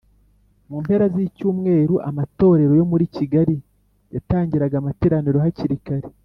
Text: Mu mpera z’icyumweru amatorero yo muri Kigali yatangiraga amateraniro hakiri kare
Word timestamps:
Mu 0.69 0.77
mpera 0.83 1.05
z’icyumweru 1.13 1.95
amatorero 2.09 2.73
yo 2.79 2.85
muri 2.91 3.05
Kigali 3.15 3.55
yatangiraga 4.15 4.75
amateraniro 4.77 5.37
hakiri 5.45 5.77
kare 5.87 6.07